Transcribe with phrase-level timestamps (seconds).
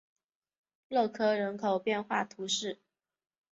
[0.87, 2.79] 勒科人口变化图示